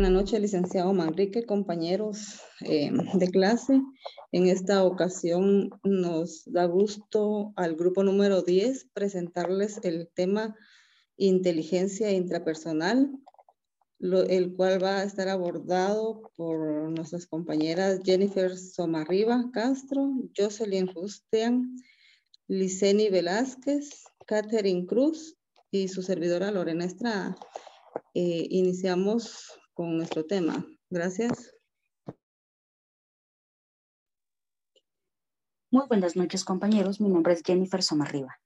[0.00, 3.80] noches, licenciado Manrique, compañeros eh, de clase.
[4.32, 10.56] En esta ocasión nos da gusto al grupo número 10 presentarles el tema
[11.16, 13.12] inteligencia intrapersonal,
[14.00, 21.76] el cual va a estar abordado por nuestras compañeras Jennifer Somarriba Castro, Jocelyn Rustian,
[22.48, 25.36] Liceni Velázquez, Catherine Cruz
[25.70, 27.36] y su servidora Lorena Estrada.
[28.12, 30.64] Eh, iniciamos con nuestro tema.
[30.88, 31.52] Gracias.
[35.70, 37.00] Muy buenas noches, compañeros.
[37.00, 38.40] Mi nombre es Jennifer Somarriba.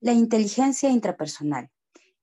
[0.00, 1.70] La inteligencia intrapersonal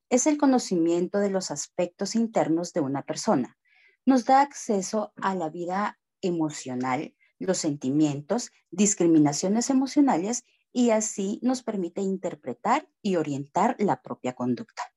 [0.10, 3.58] es el conocimiento de los aspectos internos de una persona.
[4.06, 10.44] Nos da acceso a la vida emocional, los sentimientos, discriminaciones emocionales
[10.74, 14.91] y así nos permite interpretar y orientar la propia conducta.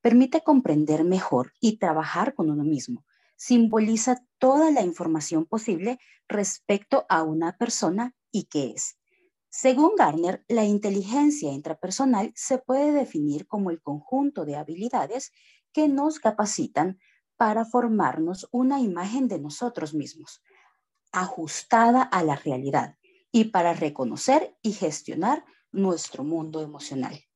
[0.00, 3.04] Permite comprender mejor y trabajar con uno mismo.
[3.36, 8.98] Simboliza toda la información posible respecto a una persona y qué es.
[9.50, 15.32] Según Garner, la inteligencia intrapersonal se puede definir como el conjunto de habilidades
[15.72, 16.98] que nos capacitan
[17.36, 20.42] para formarnos una imagen de nosotros mismos,
[21.12, 22.96] ajustada a la realidad
[23.32, 27.27] y para reconocer y gestionar nuestro mundo emocional.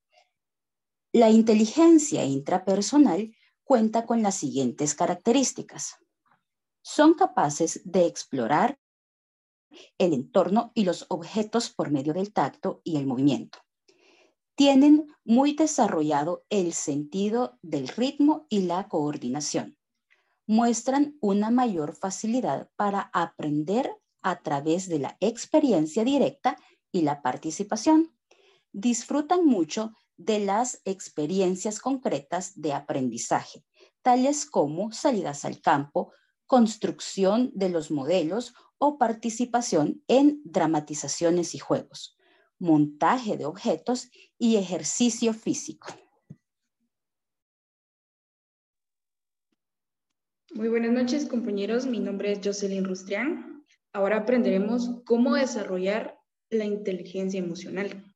[1.14, 5.96] La inteligencia intrapersonal cuenta con las siguientes características.
[6.80, 8.78] Son capaces de explorar
[9.98, 13.58] el entorno y los objetos por medio del tacto y el movimiento.
[14.54, 19.76] Tienen muy desarrollado el sentido del ritmo y la coordinación.
[20.46, 26.56] Muestran una mayor facilidad para aprender a través de la experiencia directa
[26.90, 28.16] y la participación.
[28.72, 29.92] Disfrutan mucho
[30.24, 33.64] de las experiencias concretas de aprendizaje,
[34.02, 36.12] tales como salidas al campo,
[36.46, 42.18] construcción de los modelos o participación en dramatizaciones y juegos,
[42.58, 45.88] montaje de objetos y ejercicio físico.
[50.54, 51.86] Muy buenas noches, compañeros.
[51.86, 53.64] Mi nombre es Jocelyn Rustrián.
[53.94, 56.18] Ahora aprenderemos cómo desarrollar
[56.50, 58.11] la inteligencia emocional.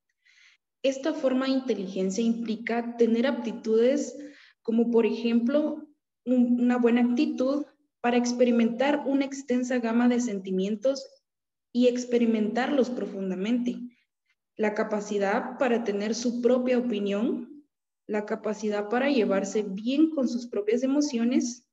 [0.86, 4.16] Esta forma de inteligencia implica tener aptitudes
[4.62, 5.84] como, por ejemplo,
[6.24, 7.66] una buena actitud
[8.00, 11.04] para experimentar una extensa gama de sentimientos
[11.72, 13.80] y experimentarlos profundamente.
[14.56, 17.66] La capacidad para tener su propia opinión,
[18.06, 21.68] la capacidad para llevarse bien con sus propias emociones,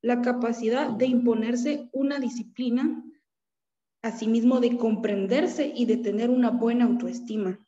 [0.00, 3.04] la capacidad de imponerse una disciplina
[4.00, 7.60] asimismo de comprenderse y de tener una buena autoestima.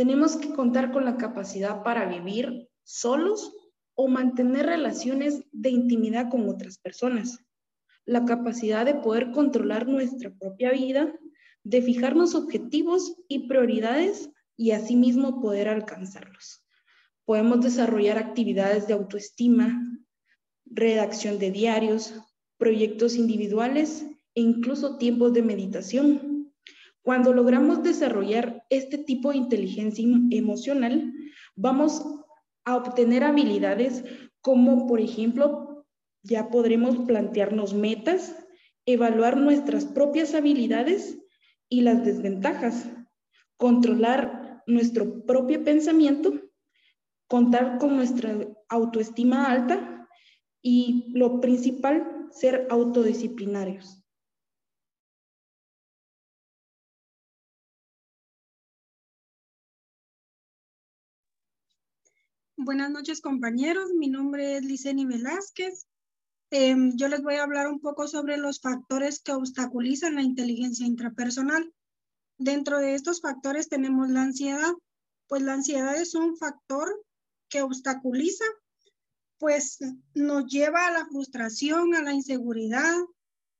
[0.00, 3.54] Tenemos que contar con la capacidad para vivir solos
[3.94, 7.40] o mantener relaciones de intimidad con otras personas.
[8.06, 11.12] La capacidad de poder controlar nuestra propia vida,
[11.64, 16.64] de fijarnos objetivos y prioridades y asimismo poder alcanzarlos.
[17.26, 19.82] Podemos desarrollar actividades de autoestima,
[20.64, 22.14] redacción de diarios,
[22.56, 26.29] proyectos individuales e incluso tiempos de meditación.
[27.02, 31.12] Cuando logramos desarrollar este tipo de inteligencia emocional,
[31.56, 32.04] vamos
[32.64, 34.04] a obtener habilidades
[34.42, 35.86] como, por ejemplo,
[36.22, 38.36] ya podremos plantearnos metas,
[38.86, 41.18] evaluar nuestras propias habilidades
[41.68, 42.90] y las desventajas,
[43.56, 46.32] controlar nuestro propio pensamiento,
[47.28, 48.36] contar con nuestra
[48.68, 50.08] autoestima alta
[50.62, 53.99] y lo principal, ser autodisciplinarios.
[62.62, 63.90] Buenas noches, compañeros.
[63.94, 65.86] Mi nombre es Liceni Velázquez.
[66.50, 70.84] Em, yo les voy a hablar un poco sobre los factores que obstaculizan la inteligencia
[70.84, 71.72] intrapersonal.
[72.36, 74.74] Dentro de estos factores tenemos la ansiedad,
[75.26, 77.02] pues la ansiedad es un factor
[77.48, 78.44] que obstaculiza,
[79.38, 79.78] pues
[80.12, 82.94] nos lleva a la frustración, a la inseguridad,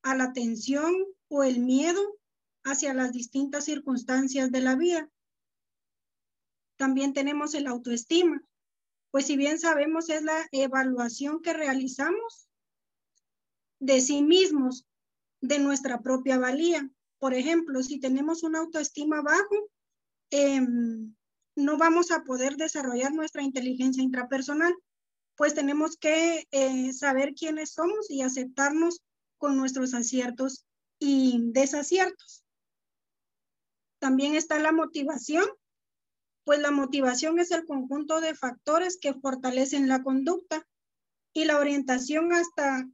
[0.03, 0.94] a la tensión
[1.29, 2.19] o el miedo
[2.64, 5.08] hacia las distintas circunstancias de la vida.
[6.76, 8.43] También tenemos el autoestima,
[9.11, 12.49] pues si bien sabemos es la evaluación que realizamos
[13.81, 14.87] de sí mismos,
[15.41, 16.89] de nuestra propia valía.
[17.19, 19.71] Por ejemplo, si tenemos una autoestima bajo,
[20.31, 21.15] em,
[21.57, 24.75] no vamos a poder desarrollar nuestra inteligencia intrapersonal,
[25.37, 29.01] pues tenemos que eh, saber quiénes somos y aceptarnos
[29.39, 30.67] con nuestros aciertos
[30.99, 32.45] y desaciertos.
[33.99, 35.47] También está la motivación,
[36.45, 40.67] pues la motivación es el conjunto de factores que fortalecen la conducta
[41.33, 42.89] y la orientación hasta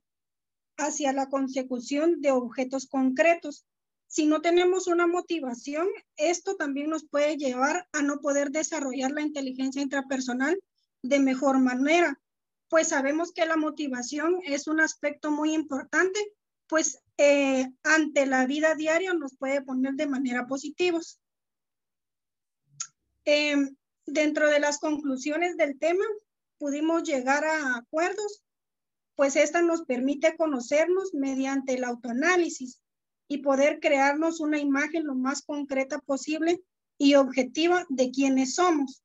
[0.76, 3.66] hacia la consecución de objetos concretos.
[4.08, 9.22] Si no tenemos una motivación, esto también nos puede llevar a no poder desarrollar la
[9.22, 10.58] inteligencia intrapersonal
[11.02, 12.20] de mejor manera,
[12.68, 16.20] pues sabemos que la motivación es un aspecto muy importante,
[16.66, 21.00] pues eh, ante la vida diaria nos puede poner de manera positiva.
[23.26, 23.76] Em,
[24.06, 26.04] dentro de las conclusiones del tema,
[26.58, 28.44] pudimos llegar a acuerdos,
[29.16, 32.80] pues esta nos permite conocernos mediante el autoanálisis
[33.28, 36.62] y poder crearnos una imagen lo más concreta posible
[36.98, 39.02] y objetiva de quienes somos.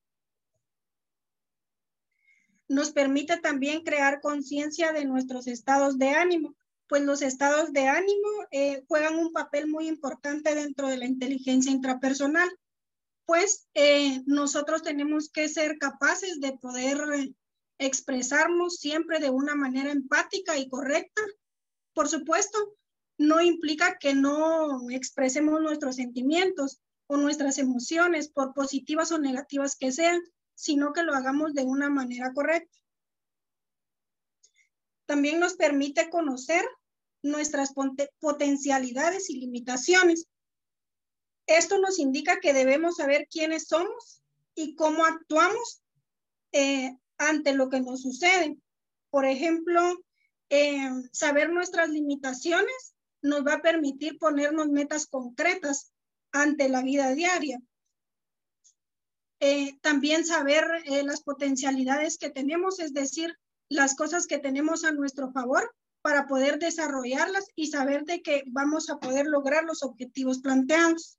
[2.67, 6.55] Nos permite también crear conciencia de nuestros estados de ánimo,
[6.87, 11.71] pues los estados de ánimo eh, juegan un papel muy importante dentro de la inteligencia
[11.71, 12.49] intrapersonal,
[13.25, 16.97] pues eh, nosotros tenemos que ser capaces de poder
[17.77, 21.21] expresarnos siempre de una manera empática y correcta.
[21.93, 22.75] Por supuesto,
[23.17, 29.91] no implica que no expresemos nuestros sentimientos o nuestras emociones, por positivas o negativas que
[29.91, 30.21] sean,
[30.55, 32.77] sino que lo hagamos de una manera correcta.
[35.05, 36.63] También nos permite conocer
[37.21, 37.73] nuestras
[38.19, 40.27] potencialidades y limitaciones.
[41.47, 44.21] Esto nos indica que debemos saber quiénes somos
[44.55, 45.81] y cómo actuamos
[46.51, 48.57] eh, ante lo que nos sucede.
[49.09, 49.81] Por ejemplo,
[50.49, 55.91] eh, saber nuestras limitaciones nos va a permitir ponernos metas concretas
[56.31, 57.61] ante la vida diaria.
[59.39, 60.65] Eh, también saber
[61.03, 63.35] las potencialidades que tenemos, es decir,
[63.69, 68.89] las cosas que tenemos a nuestro favor para poder desarrollarlas y saber de que vamos
[68.89, 71.17] a poder lograr los objetivos planteados.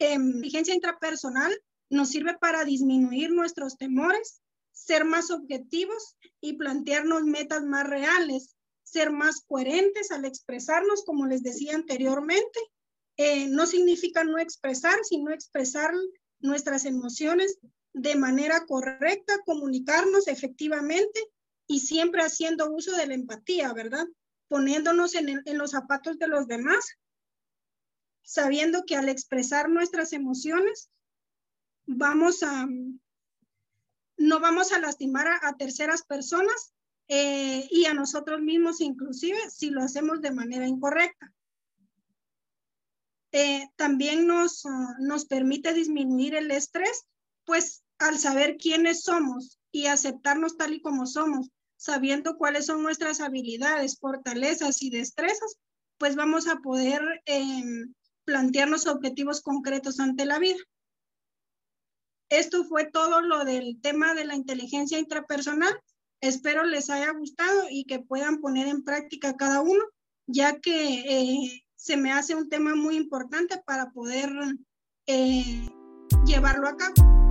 [0.00, 1.52] Inteligencia intrapersonal
[1.90, 4.42] nos sirve para disminuir nuestros temores,
[4.72, 11.42] ser más objetivos y plantearnos metas más reales, ser más coherentes al expresarnos, como les
[11.42, 12.60] decía anteriormente.
[13.16, 15.92] Eh, no significa no expresar, sino expresar
[16.40, 17.58] nuestras emociones
[17.92, 21.20] de manera correcta, comunicarnos efectivamente
[21.66, 24.06] y siempre haciendo uso de la empatía, ¿verdad?
[24.46, 26.86] Poniéndonos en, en los zapatos de los demás
[28.28, 30.90] sabiendo que al expresar nuestras emociones
[31.86, 32.66] vamos a,
[34.18, 36.74] no vamos a lastimar a, terceras personas
[37.08, 41.32] eh, y a nosotros mismos inclusive si lo hacemos de manera incorrecta.
[43.32, 47.06] Eh, también nos, ah, nos permite disminuir el estrés,
[47.46, 51.48] pues al saber quiénes somos y aceptarnos tal y como somos,
[51.78, 55.56] sabiendo cuáles son nuestras habilidades, fortalezas y destrezas,
[55.96, 57.94] pues vamos a poder em,
[58.28, 60.58] plantearnos objetivos concretos ante la vida.
[62.28, 65.72] Esto fue todo lo del tema de la inteligencia intrapersonal.
[66.20, 69.82] Espero les haya gustado y que puedan poner en práctica cada uno,
[70.26, 74.30] ya que eh, se me hace un tema muy importante para poder
[75.06, 75.66] eh,
[76.26, 77.27] llevarlo a cabo.